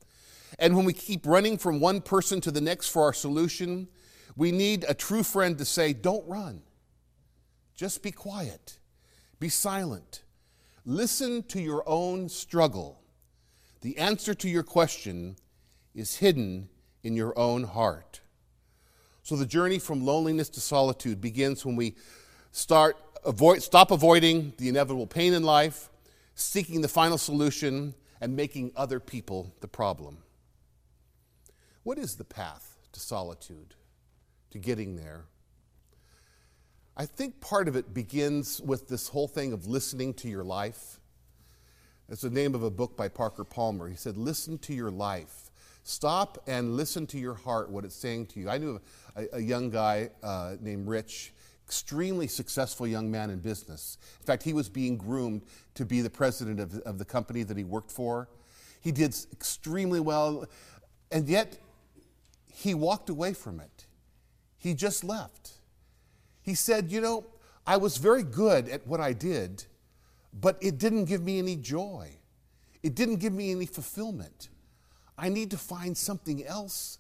And 0.58 0.76
when 0.76 0.86
we 0.86 0.94
keep 0.94 1.28
running 1.28 1.60
from 1.60 1.80
one 1.80 2.02
person 2.02 2.42
to 2.42 2.50
the 2.50 2.60
next 2.60 2.88
for 2.88 3.04
our 3.04 3.14
solution, 3.14 3.88
we 4.36 4.52
need 4.52 4.86
a 4.88 4.94
true 4.94 5.24
friend 5.24 5.58
to 5.58 5.66
say, 5.66 5.94
Don't 5.94 6.28
run. 6.28 6.62
Just 7.76 8.02
be 8.04 8.12
quiet, 8.12 8.78
be 9.40 9.50
silent. 9.50 10.24
Listen 10.86 11.44
to 11.44 11.60
your 11.60 11.84
own 11.88 12.30
struggle 12.30 13.02
the 13.86 14.00
answer 14.00 14.34
to 14.34 14.50
your 14.50 14.64
question 14.64 15.36
is 15.94 16.16
hidden 16.16 16.70
in 17.04 17.16
your 17.16 17.38
own 17.38 17.66
heart. 17.66 18.22
So 19.22 19.36
the 19.36 19.46
journey 19.46 19.78
from 19.78 20.04
loneliness 20.04 20.50
to 20.50 20.60
solitude 20.60 21.22
begins 21.22 21.64
when 21.64 21.76
we 21.76 21.94
start 22.52 22.98
avoid, 23.24 23.62
stop 23.62 23.92
avoiding 23.92 24.54
the 24.58 24.70
inevitable 24.70 25.06
pain 25.06 25.36
in 25.36 25.44
life, 25.44 25.92
seeking 26.34 26.82
the 26.82 26.88
final 26.88 27.20
solution, 27.20 27.94
and 28.20 28.36
making 28.36 28.72
other 28.76 29.00
people 29.00 29.54
the 29.60 29.68
problem. 29.68 30.18
What 31.84 32.00
is 32.00 32.16
the 32.16 32.24
path 32.24 32.80
to 32.94 33.00
solitude, 33.00 33.76
to 34.56 34.60
getting 34.60 34.96
there? 34.96 35.26
I 36.96 37.06
think 37.06 37.42
part 37.42 37.68
of 37.68 37.76
it 37.76 37.94
begins 37.94 38.62
with 38.62 38.88
this 38.88 39.10
whole 39.10 39.28
thing 39.28 39.52
of 39.52 39.68
listening 39.68 40.14
to 40.16 40.30
your 40.30 40.46
life. 40.46 41.02
It's 42.08 42.22
the 42.22 42.30
name 42.30 42.56
of 42.56 42.64
a 42.64 42.72
book 42.72 42.96
by 42.96 43.10
Parker 43.10 43.44
Palmer. 43.44 43.90
He 43.90 43.98
said, 43.98 44.16
Listen 44.16 44.58
to 44.60 44.74
your 44.74 44.92
life. 44.92 45.52
Stop 45.84 46.42
and 46.48 46.78
listen 46.78 47.06
to 47.08 47.20
your 47.20 47.34
heart, 47.34 47.70
what 47.70 47.84
it's 47.84 47.96
saying 47.96 48.28
to 48.28 48.40
you. 48.40 48.50
I 48.50 48.58
knew 48.58 48.80
a, 49.18 49.26
a 49.34 49.40
young 49.42 49.70
guy 49.70 50.10
uh, 50.24 50.56
named 50.62 50.88
Rich, 50.88 51.34
extremely 51.66 52.28
successful 52.28 52.88
young 52.88 53.12
man 53.12 53.32
in 53.32 53.40
business. 53.40 53.98
In 54.22 54.26
fact, 54.26 54.44
he 54.44 54.54
was 54.54 54.70
being 54.70 54.96
groomed 54.96 55.42
to 55.74 55.84
be 55.84 56.00
the 56.00 56.10
president 56.10 56.62
of, 56.62 56.80
of 56.84 56.98
the 56.98 57.06
company 57.06 57.44
that 57.44 57.58
he 57.58 57.66
worked 57.66 57.92
for. 57.92 58.30
He 58.80 58.94
did 58.94 59.18
extremely 59.34 60.00
well, 60.00 60.46
and 61.12 61.28
yet 61.28 61.58
he 62.54 62.74
walked 62.74 63.10
away 63.10 63.34
from 63.34 63.60
it. 63.60 63.75
He 64.66 64.74
just 64.74 65.04
left. 65.04 65.52
He 66.42 66.56
said, 66.56 66.92
You 66.92 67.02
know, 67.02 67.26
I 67.66 67.78
was 67.78 67.98
very 67.98 68.24
good 68.24 68.68
at 68.68 68.86
what 68.86 69.00
I 69.00 69.14
did 69.14 69.66
but 70.40 70.58
it 70.62 70.78
didn't 70.78 71.06
give 71.06 71.24
me 71.24 71.40
any 71.40 71.56
joy. 71.56 72.18
It 72.84 72.94
didn't 72.94 73.18
give 73.18 73.34
me 73.34 73.52
any 73.52 73.66
fulfillment. 73.66 74.50
I 75.18 75.30
need 75.30 75.52
to 75.52 75.58
find 75.58 75.98
something 75.98 76.46
else 76.46 77.00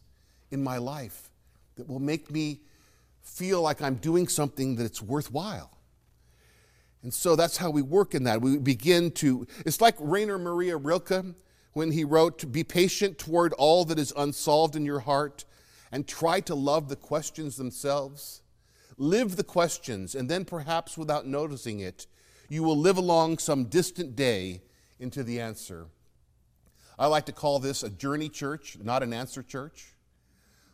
in 0.52 0.64
my 0.64 0.78
life 0.78 1.30
that 1.76 1.88
will 1.88 2.00
make 2.00 2.32
me 2.32 2.62
feel 3.22 3.62
like 3.62 3.82
I'm 3.82 3.96
doing 3.96 4.28
something 4.28 4.78
that's 4.78 5.02
worthwhile. 5.02 5.78
And 7.04 7.14
so 7.14 7.36
that's 7.36 7.58
how 7.58 7.70
we 7.70 7.82
work 7.82 8.16
in 8.16 8.24
that. 8.24 8.42
We 8.42 8.58
begin 8.58 9.12
to, 9.12 9.46
it's 9.66 9.82
like 9.82 9.96
Rainer 10.00 10.40
Maria 10.40 10.78
Rilke 10.78 11.36
when 11.74 11.92
he 11.92 12.04
wrote, 12.04 12.52
Be 12.52 12.64
patient 12.64 13.18
toward 13.18 13.52
all 13.54 13.84
that 13.86 14.00
is 14.00 14.14
unsolved 14.16 14.76
in 14.76 14.86
your 14.86 15.02
heart 15.02 15.44
and 15.96 16.06
try 16.06 16.42
to 16.42 16.54
love 16.54 16.90
the 16.90 16.96
questions 16.98 17.56
themselves. 17.56 18.42
Live 18.98 19.38
the 19.38 19.46
questions, 19.46 20.14
and 20.14 20.30
then 20.30 20.44
perhaps 20.44 20.98
without 20.98 21.26
noticing 21.26 21.80
it, 21.80 22.06
you 22.50 22.64
will 22.64 22.78
live 22.78 22.98
along 22.98 23.38
some 23.38 23.64
distant 23.64 24.14
day 24.14 24.62
into 25.00 25.24
the 25.24 25.40
answer. 25.40 25.88
I 27.00 27.08
like 27.08 27.28
to 27.28 27.32
call 27.32 27.60
this 27.60 27.82
a 27.82 27.90
journey 27.90 28.28
church, 28.28 28.78
not 28.84 29.04
an 29.04 29.14
answer 29.14 29.42
church. 29.42 29.94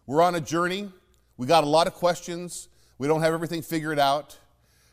We're 0.07 0.23
on 0.23 0.33
a 0.33 0.41
journey. 0.41 0.89
We 1.37 1.45
got 1.45 1.63
a 1.63 1.67
lot 1.67 1.85
of 1.85 1.93
questions. 1.93 2.67
We 2.97 3.07
don't 3.07 3.21
have 3.21 3.35
everything 3.35 3.61
figured 3.61 3.99
out. 3.99 4.39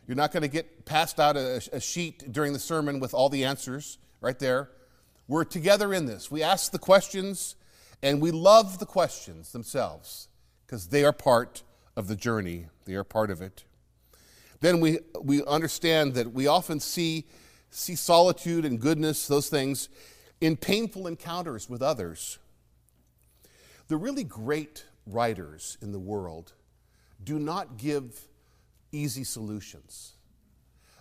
You're 0.06 0.18
not 0.18 0.30
going 0.30 0.42
to 0.42 0.48
get 0.48 0.84
passed 0.84 1.18
out 1.18 1.38
a, 1.38 1.62
a, 1.72 1.80
sheet 1.80 2.32
during 2.32 2.52
the 2.52 2.58
sermon 2.58 3.00
with 3.00 3.14
all 3.14 3.30
the 3.30 3.46
answers 3.46 3.96
right 4.20 4.38
there. 4.38 4.68
We're 5.26 5.44
together 5.44 5.94
in 5.94 6.04
this. 6.04 6.30
We 6.30 6.42
ask 6.42 6.70
the 6.70 6.78
questions 6.78 7.54
and 8.02 8.20
we 8.20 8.30
love 8.30 8.78
the 8.78 8.86
questions 8.86 9.52
themselves 9.52 10.28
because 10.66 10.88
they 10.88 11.04
are 11.04 11.12
part 11.12 11.62
of 11.96 12.08
the 12.08 12.16
journey, 12.16 12.66
they 12.84 12.94
are 12.94 13.04
part 13.04 13.30
of 13.30 13.40
it 13.40 13.64
then 14.60 14.80
we, 14.80 14.98
we 15.22 15.44
understand 15.44 16.14
that 16.14 16.32
we 16.32 16.46
often 16.46 16.80
see, 16.80 17.26
see 17.70 17.94
solitude 17.94 18.64
and 18.64 18.80
goodness, 18.80 19.28
those 19.28 19.48
things, 19.48 19.88
in 20.40 20.56
painful 20.56 21.06
encounters 21.06 21.68
with 21.68 21.82
others. 21.82 22.38
The 23.88 23.96
really 23.96 24.24
great 24.24 24.84
writers 25.06 25.78
in 25.80 25.92
the 25.92 25.98
world 25.98 26.52
do 27.22 27.38
not 27.38 27.76
give 27.76 28.28
easy 28.90 29.24
solutions, 29.24 30.14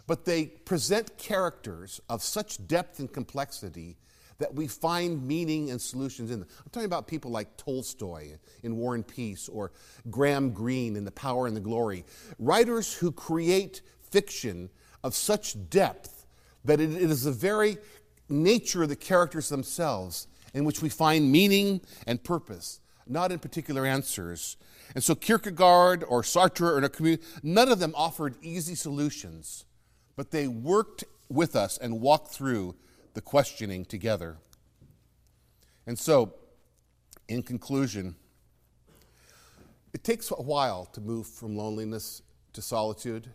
but 0.06 0.26
they 0.26 0.46
present 0.46 1.18
characters 1.18 2.00
of 2.10 2.22
such 2.22 2.66
depth 2.68 3.00
and 3.00 3.12
complexity 3.12 3.98
that 4.40 4.54
we 4.54 4.68
find 4.68 5.26
meaning 5.26 5.72
and 5.72 5.82
solutions 5.82 6.32
in 6.32 6.40
them. 6.40 6.50
I'm 6.60 6.70
talking 6.72 6.86
about 6.86 7.08
people 7.08 7.32
like 7.32 7.58
Tolstoy 7.58 8.38
in 8.64 8.78
War 8.78 8.96
and 8.96 9.08
Peace 9.08 9.50
or 9.50 9.72
Graham 10.10 10.52
Greene 10.52 10.96
in 10.96 11.06
The 11.06 11.12
Power 11.12 11.48
and 11.48 11.56
the 11.56 11.62
Glory. 11.62 12.06
Writers 12.38 12.94
who 12.94 13.12
create 13.12 13.82
fiction 14.12 14.70
of 15.04 15.16
such 15.16 15.70
depth 15.70 16.26
that 16.66 16.80
it 16.80 16.92
is 16.92 17.24
the 17.24 17.32
very 17.32 17.78
nature 18.30 18.84
of 18.84 18.90
the 18.90 18.96
characters 18.96 19.50
themselves 19.50 20.28
in 20.54 20.66
which 20.66 20.82
we 20.82 20.90
find 20.90 21.32
meaning 21.32 21.82
and 22.06 22.24
purpose, 22.24 22.80
not 23.08 23.32
in 23.32 23.40
particular 23.40 23.86
answers. 23.86 24.58
And 24.96 25.04
so 25.04 25.16
Kierkegaard 25.16 26.04
or 26.08 26.22
Sartre 26.22 26.82
or 26.82 26.90
Camus, 26.90 27.20
none 27.44 27.70
of 27.70 27.80
them 27.80 27.94
offered 27.96 28.36
easy 28.42 28.76
solutions, 28.76 29.66
but 30.16 30.32
they 30.32 30.48
worked 30.48 31.04
with 31.30 31.56
us 31.56 31.78
and 31.78 32.02
walked 32.02 32.32
through 32.32 32.76
the 33.18 33.22
questioning 33.22 33.84
together. 33.84 34.38
And 35.88 35.98
so, 35.98 36.36
in 37.28 37.42
conclusion, 37.42 38.16
it 39.92 40.04
takes 40.04 40.30
a 40.30 40.36
while 40.36 40.86
to 40.94 41.02
move 41.02 41.26
from 41.26 41.58
loneliness 41.58 42.22
to 42.54 42.62
solitude. 42.62 43.28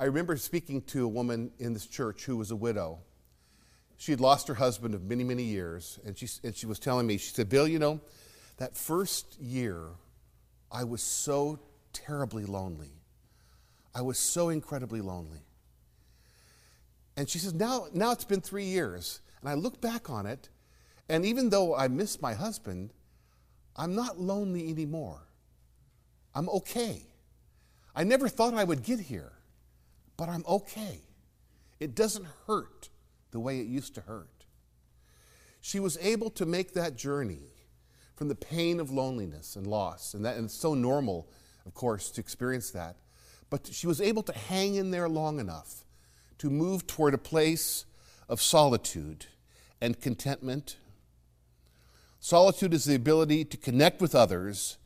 I 0.00 0.06
remember 0.06 0.36
speaking 0.36 0.82
to 0.86 1.04
a 1.04 1.08
woman 1.08 1.52
in 1.60 1.74
this 1.74 1.86
church 1.86 2.24
who 2.24 2.36
was 2.36 2.50
a 2.50 2.56
widow. 2.56 2.98
She 3.98 4.10
had 4.10 4.20
lost 4.20 4.48
her 4.48 4.54
husband 4.54 4.96
of 4.96 5.04
many, 5.04 5.22
many 5.22 5.44
years, 5.44 6.00
and 6.04 6.18
she, 6.18 6.26
and 6.42 6.52
she 6.52 6.66
was 6.66 6.80
telling 6.80 7.06
me, 7.06 7.18
she 7.18 7.30
said, 7.32 7.48
Bill, 7.48 7.68
you 7.68 7.78
know, 7.78 8.00
that 8.56 8.76
first 8.76 9.40
year, 9.40 9.90
I 10.72 10.82
was 10.82 11.04
so 11.04 11.60
terribly 11.92 12.46
lonely. 12.46 12.90
I 13.94 14.02
was 14.02 14.18
so 14.18 14.48
incredibly 14.48 15.00
lonely. 15.00 15.44
And 17.16 17.28
she 17.28 17.38
says, 17.38 17.54
now, 17.54 17.86
now 17.92 18.12
it's 18.12 18.24
been 18.24 18.40
three 18.40 18.64
years, 18.64 19.20
and 19.40 19.50
I 19.50 19.54
look 19.54 19.80
back 19.80 20.08
on 20.08 20.26
it, 20.26 20.48
and 21.08 21.24
even 21.26 21.50
though 21.50 21.76
I 21.76 21.88
miss 21.88 22.22
my 22.22 22.34
husband, 22.34 22.92
I'm 23.76 23.94
not 23.94 24.18
lonely 24.18 24.70
anymore. 24.70 25.28
I'm 26.34 26.48
okay. 26.48 27.02
I 27.94 28.04
never 28.04 28.28
thought 28.28 28.54
I 28.54 28.64
would 28.64 28.82
get 28.82 29.00
here 29.00 29.32
but 30.16 30.28
I'm 30.28 30.44
okay. 30.46 31.00
It 31.80 31.96
doesn't 31.96 32.26
hurt 32.46 32.90
the 33.32 33.40
way 33.40 33.58
it 33.58 33.66
used 33.66 33.96
to 33.96 34.02
hurt. 34.02 34.44
She 35.60 35.80
was 35.80 35.98
able 36.00 36.30
to 36.30 36.46
make 36.46 36.74
that 36.74 36.96
journey 36.96 37.50
from 38.14 38.28
the 38.28 38.34
pain 38.34 38.78
of 38.78 38.90
loneliness 38.90 39.56
and 39.56 39.66
loss, 39.66 40.14
and, 40.14 40.24
that, 40.24 40.36
and 40.36 40.44
it's 40.44 40.54
so 40.54 40.74
normal, 40.74 41.28
of 41.66 41.74
course, 41.74 42.10
to 42.12 42.20
experience 42.20 42.70
that. 42.70 42.96
But 43.50 43.66
she 43.72 43.86
was 43.86 44.00
able 44.00 44.22
to 44.24 44.32
hang 44.32 44.76
in 44.76 44.92
there 44.92 45.08
long 45.08 45.40
enough 45.40 45.81
to 46.42 46.50
move 46.50 46.88
toward 46.88 47.14
a 47.14 47.18
place 47.18 47.84
of 48.28 48.42
solitude 48.42 49.26
and 49.80 50.00
contentment. 50.00 50.76
Solitude 52.18 52.74
is 52.74 52.84
the 52.84 52.96
ability 52.96 53.44
to 53.44 53.56
connect 53.56 54.00
with 54.00 54.12
others 54.12 54.76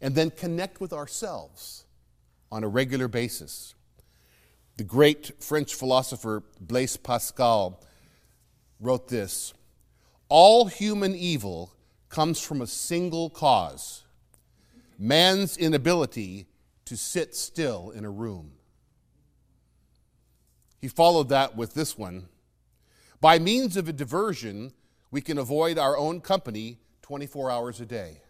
and 0.00 0.14
then 0.14 0.30
connect 0.30 0.80
with 0.80 0.90
ourselves 0.90 1.84
on 2.50 2.64
a 2.64 2.68
regular 2.68 3.08
basis. 3.08 3.74
The 4.78 4.84
great 4.84 5.32
French 5.38 5.74
philosopher 5.74 6.44
Blaise 6.58 6.96
Pascal 6.96 7.82
wrote 8.80 9.08
this 9.08 9.52
All 10.30 10.64
human 10.64 11.14
evil 11.14 11.74
comes 12.08 12.40
from 12.40 12.62
a 12.62 12.66
single 12.66 13.28
cause 13.28 14.04
man's 14.98 15.58
inability 15.58 16.46
to 16.86 16.96
sit 16.96 17.36
still 17.36 17.90
in 17.90 18.06
a 18.06 18.10
room. 18.10 18.52
He 20.82 20.88
followed 20.88 21.28
that 21.28 21.56
with 21.56 21.74
this 21.74 21.96
one 21.96 22.28
By 23.20 23.38
means 23.38 23.76
of 23.76 23.88
a 23.88 23.92
diversion, 23.92 24.72
we 25.12 25.20
can 25.20 25.38
avoid 25.38 25.78
our 25.78 25.96
own 25.96 26.20
company 26.20 26.78
24 27.02 27.50
hours 27.50 27.80
a 27.80 27.86
day. 27.86 28.20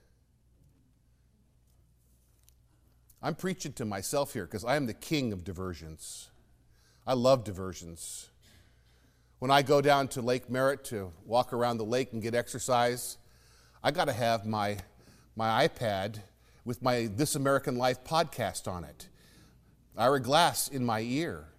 I'm 3.23 3.35
preaching 3.35 3.73
to 3.75 3.85
myself 3.85 4.35
here 4.35 4.45
because 4.45 4.65
I 4.65 4.77
am 4.77 4.87
the 4.87 4.95
king 4.95 5.33
of 5.33 5.45
diversions. 5.45 6.29
I 7.07 7.15
love 7.15 7.45
diversions. 7.45 8.29
When 9.39 9.51
I 9.51 9.63
go 9.63 9.81
down 9.81 10.09
to 10.09 10.21
Lake 10.21 10.51
Merritt 10.51 10.85
to 10.87 11.13
walk 11.25 11.53
around 11.53 11.79
the 11.79 11.85
lake 11.85 12.13
and 12.13 12.21
get 12.21 12.35
exercise, 12.35 13.17
I 13.83 13.93
got 13.93 14.07
to 14.07 14.13
have 14.13 14.45
my, 14.45 14.79
my 15.37 15.67
iPad 15.67 16.21
with 16.65 16.83
my 16.83 17.09
This 17.17 17.35
American 17.35 17.77
Life 17.77 18.05
podcast 18.05 18.69
on 18.71 18.85
it. 18.85 19.09
Ira 19.97 20.21
Glass 20.21 20.69
in 20.69 20.85
my 20.85 21.01
ear. 21.01 21.52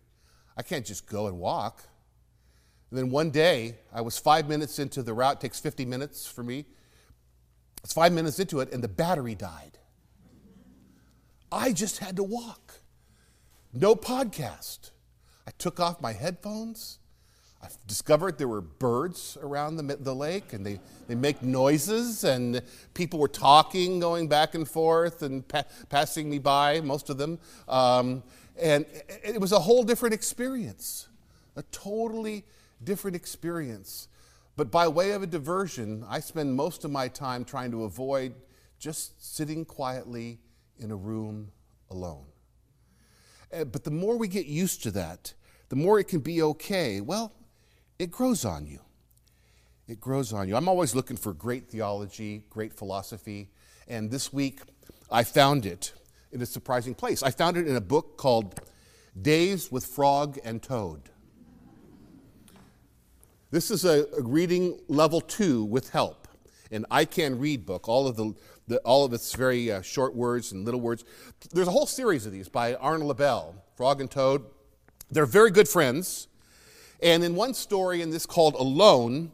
I 0.57 0.63
can't 0.63 0.85
just 0.85 1.07
go 1.07 1.27
and 1.27 1.39
walk. 1.39 1.83
And 2.89 2.99
then 2.99 3.09
one 3.09 3.31
day, 3.31 3.75
I 3.91 4.01
was 4.01 4.19
five 4.19 4.47
minutes 4.47 4.77
into 4.77 5.01
the 5.01 5.13
route, 5.13 5.37
it 5.37 5.41
takes 5.41 5.59
50 5.59 5.85
minutes 5.85 6.27
for 6.27 6.43
me. 6.43 6.65
It's 7.83 7.93
five 7.93 8.13
minutes 8.13 8.39
into 8.39 8.59
it, 8.59 8.71
and 8.71 8.83
the 8.83 8.87
battery 8.87 9.35
died. 9.35 9.77
I 11.51 11.73
just 11.73 11.99
had 11.99 12.15
to 12.15 12.23
walk. 12.23 12.81
No 13.73 13.95
podcast. 13.95 14.91
I 15.47 15.51
took 15.57 15.79
off 15.79 16.01
my 16.01 16.13
headphones. 16.13 16.99
I 17.61 17.67
discovered 17.87 18.37
there 18.37 18.47
were 18.47 18.61
birds 18.61 19.37
around 19.41 19.77
the, 19.77 19.95
the 19.95 20.13
lake 20.13 20.51
and 20.51 20.65
they, 20.65 20.79
they 21.07 21.15
make 21.15 21.41
noises, 21.41 22.23
and 22.23 22.61
people 22.93 23.19
were 23.19 23.27
talking, 23.27 23.99
going 23.99 24.27
back 24.27 24.53
and 24.53 24.67
forth, 24.67 25.21
and 25.21 25.47
pa- 25.47 25.63
passing 25.89 26.29
me 26.29 26.39
by, 26.39 26.81
most 26.81 27.09
of 27.09 27.17
them. 27.17 27.39
Um, 27.67 28.21
and 28.61 28.85
it 29.23 29.39
was 29.39 29.51
a 29.51 29.59
whole 29.59 29.83
different 29.83 30.13
experience, 30.13 31.07
a 31.55 31.63
totally 31.63 32.45
different 32.83 33.15
experience. 33.15 34.07
But 34.55 34.69
by 34.69 34.87
way 34.87 35.11
of 35.11 35.23
a 35.23 35.27
diversion, 35.27 36.05
I 36.07 36.19
spend 36.19 36.55
most 36.55 36.85
of 36.85 36.91
my 36.91 37.07
time 37.07 37.43
trying 37.43 37.71
to 37.71 37.83
avoid 37.83 38.35
just 38.79 39.35
sitting 39.35 39.65
quietly 39.65 40.39
in 40.77 40.91
a 40.91 40.95
room 40.95 41.51
alone. 41.89 42.25
Uh, 43.51 43.63
but 43.63 43.83
the 43.83 43.91
more 43.91 44.17
we 44.17 44.27
get 44.27 44.45
used 44.45 44.83
to 44.83 44.91
that, 44.91 45.33
the 45.69 45.75
more 45.75 45.99
it 45.99 46.07
can 46.07 46.19
be 46.19 46.41
okay. 46.41 47.01
Well, 47.01 47.33
it 47.97 48.11
grows 48.11 48.45
on 48.45 48.67
you. 48.67 48.79
It 49.87 49.99
grows 49.99 50.33
on 50.33 50.47
you. 50.47 50.55
I'm 50.55 50.67
always 50.67 50.95
looking 50.95 51.17
for 51.17 51.33
great 51.33 51.69
theology, 51.69 52.43
great 52.49 52.73
philosophy, 52.73 53.49
and 53.87 54.11
this 54.11 54.31
week 54.31 54.61
I 55.11 55.23
found 55.23 55.65
it 55.65 55.93
in 56.33 56.41
a 56.41 56.45
surprising 56.45 56.95
place. 56.95 57.21
I 57.23 57.29
found 57.29 57.57
it 57.57 57.67
in 57.67 57.75
a 57.75 57.81
book 57.81 58.17
called 58.17 58.59
Days 59.19 59.71
with 59.71 59.85
Frog 59.85 60.39
and 60.43 60.61
Toad. 60.61 61.09
This 63.51 63.69
is 63.69 63.85
a, 63.85 64.07
a 64.17 64.23
reading 64.23 64.79
level 64.87 65.21
two 65.21 65.63
with 65.63 65.91
help, 65.91 66.27
an 66.71 66.85
I 66.89 67.05
Can 67.05 67.37
Read 67.37 67.65
book. 67.65 67.87
All 67.87 68.07
of 68.07 68.15
the 68.15 68.33
the, 68.67 68.77
all 68.79 69.03
of 69.05 69.13
its 69.13 69.33
very 69.35 69.71
uh, 69.71 69.81
short 69.81 70.15
words 70.15 70.51
and 70.51 70.65
little 70.65 70.79
words. 70.79 71.03
There's 71.51 71.67
a 71.67 71.71
whole 71.71 71.85
series 71.85 72.25
of 72.25 72.31
these 72.31 72.47
by 72.47 72.75
Arnold 72.75 73.09
Lobel, 73.09 73.55
Frog 73.75 73.99
and 73.99 74.09
Toad. 74.09 74.45
They're 75.11 75.25
very 75.25 75.51
good 75.51 75.67
friends. 75.67 76.27
And 77.01 77.23
in 77.23 77.35
one 77.35 77.53
story 77.53 78.01
in 78.01 78.09
this 78.09 78.25
called 78.25 78.55
Alone, 78.55 79.31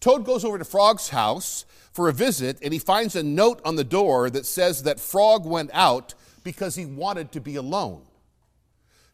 Toad 0.00 0.24
goes 0.24 0.44
over 0.44 0.58
to 0.58 0.64
Frog's 0.64 1.08
house 1.08 1.64
for 1.92 2.10
a 2.10 2.12
visit 2.12 2.58
and 2.62 2.74
he 2.74 2.78
finds 2.78 3.16
a 3.16 3.22
note 3.22 3.62
on 3.64 3.76
the 3.76 3.84
door 3.84 4.28
that 4.28 4.44
says 4.44 4.82
that 4.82 5.00
Frog 5.00 5.46
went 5.46 5.70
out 5.72 6.14
because 6.46 6.76
he 6.76 6.86
wanted 6.86 7.32
to 7.32 7.40
be 7.40 7.56
alone. 7.56 8.02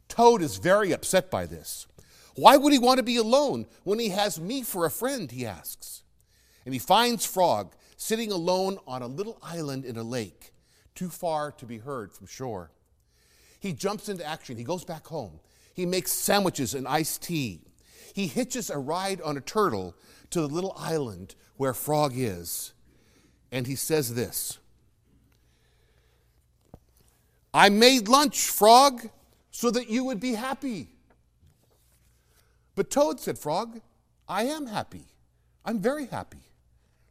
Toad 0.06 0.42
is 0.42 0.58
very 0.58 0.92
upset 0.92 1.30
by 1.30 1.46
this. 1.46 1.86
Why 2.34 2.58
would 2.58 2.74
he 2.74 2.78
want 2.78 2.98
to 2.98 3.02
be 3.02 3.16
alone 3.16 3.64
when 3.84 3.98
he 3.98 4.10
has 4.10 4.38
me 4.38 4.62
for 4.62 4.84
a 4.84 4.90
friend? 4.90 5.30
He 5.30 5.46
asks. 5.46 6.02
And 6.66 6.74
he 6.74 6.78
finds 6.78 7.24
Frog 7.24 7.74
sitting 7.96 8.30
alone 8.30 8.76
on 8.86 9.00
a 9.00 9.06
little 9.06 9.38
island 9.42 9.86
in 9.86 9.96
a 9.96 10.02
lake, 10.02 10.52
too 10.94 11.08
far 11.08 11.50
to 11.52 11.64
be 11.64 11.78
heard 11.78 12.12
from 12.12 12.26
shore. 12.26 12.70
He 13.58 13.72
jumps 13.72 14.10
into 14.10 14.26
action. 14.26 14.58
He 14.58 14.64
goes 14.64 14.84
back 14.84 15.06
home. 15.06 15.40
He 15.72 15.86
makes 15.86 16.12
sandwiches 16.12 16.74
and 16.74 16.86
iced 16.86 17.22
tea. 17.22 17.62
He 18.12 18.26
hitches 18.26 18.68
a 18.68 18.76
ride 18.76 19.22
on 19.22 19.38
a 19.38 19.40
turtle 19.40 19.96
to 20.32 20.42
the 20.42 20.48
little 20.48 20.76
island 20.76 21.34
where 21.56 21.72
Frog 21.72 22.12
is. 22.14 22.74
And 23.50 23.66
he 23.66 23.74
says 23.74 24.14
this 24.14 24.58
I 27.54 27.68
made 27.68 28.08
lunch, 28.08 28.48
Frog, 28.48 29.10
so 29.50 29.70
that 29.70 29.90
you 29.90 30.04
would 30.04 30.20
be 30.20 30.34
happy. 30.34 30.88
But 32.74 32.90
Toad, 32.90 33.20
said 33.20 33.38
Frog, 33.38 33.80
I 34.28 34.44
am 34.44 34.66
happy. 34.66 35.04
I'm 35.64 35.80
very 35.80 36.06
happy. 36.06 36.38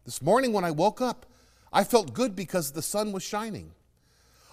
This 0.05 0.21
morning 0.21 0.51
when 0.51 0.63
I 0.63 0.71
woke 0.71 0.99
up, 0.99 1.27
I 1.71 1.83
felt 1.83 2.13
good 2.13 2.35
because 2.35 2.71
the 2.71 2.81
sun 2.81 3.11
was 3.11 3.23
shining. 3.23 3.71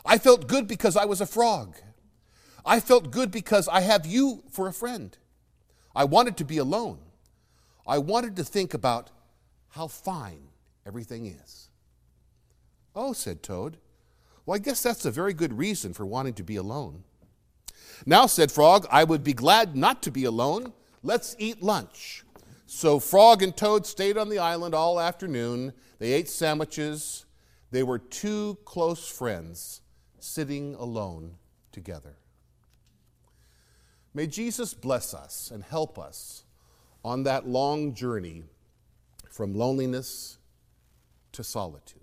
I 0.05 0.18
felt 0.18 0.46
good 0.46 0.68
because 0.68 0.96
I 0.96 1.05
was 1.05 1.20
a 1.20 1.27
frog. 1.27 1.77
I 2.64 2.81
felt 2.81 3.11
good 3.11 3.31
because 3.31 3.66
I 3.66 3.81
have 3.81 4.07
you 4.07 4.42
for 4.51 4.68
a 4.68 4.72
friend. 4.72 5.16
I 5.96 6.05
wanted 6.05 6.37
to 6.37 6.44
be 6.44 6.59
alone. 6.59 6.98
I 7.87 7.98
wanted 7.98 8.37
to 8.37 8.44
think 8.44 8.74
about 8.74 9.11
how 9.70 9.87
fine 9.87 10.48
everything 10.87 11.27
is. 11.27 11.70
Oh, 12.94 13.14
said 13.14 13.42
Toad. 13.42 13.79
Well, 14.49 14.57
I 14.57 14.61
guess 14.61 14.83
that's 14.83 15.05
a 15.05 15.11
very 15.11 15.35
good 15.35 15.59
reason 15.59 15.93
for 15.93 16.07
wanting 16.07 16.33
to 16.33 16.43
be 16.43 16.57
alone. 16.57 17.05
Now, 18.07 18.25
said 18.25 18.51
Frog, 18.51 18.87
I 18.91 19.05
would 19.05 19.23
be 19.23 19.35
glad 19.35 19.77
not 19.77 20.03
to 20.05 20.11
be 20.11 20.25
alone. 20.25 20.73
Let's 21.03 21.37
eat 21.39 21.63
lunch. 21.63 22.25
So 22.65 22.99
Frog 22.99 23.43
and 23.43 23.55
Toad 23.55 23.85
stayed 23.85 24.17
on 24.17 24.31
the 24.31 24.39
island 24.39 24.75
all 24.75 24.99
afternoon. 24.99 25.75
They 25.99 26.15
ate 26.15 26.31
sandwiches. 26.31 27.27
They 27.73 27.83
were 27.83 27.99
two 27.99 28.57
close 28.65 29.07
friends 29.07 29.83
sitting 30.19 30.75
alone 30.77 31.35
together. 31.71 32.17
May 34.15 34.29
Jesus 34.29 34.73
bless 34.73 35.13
us 35.13 35.51
and 35.53 35.63
help 35.63 35.99
us 35.99 36.45
on 37.05 37.25
that 37.25 37.47
long 37.47 37.93
journey 37.93 38.45
from 39.29 39.55
loneliness 39.55 40.39
to 41.33 41.45
solitude. 41.45 41.98